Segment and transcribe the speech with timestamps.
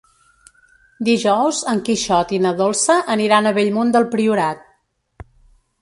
[1.09, 4.69] Dijous en Quixot i na Dolça aniran a Bellmunt del Priorat.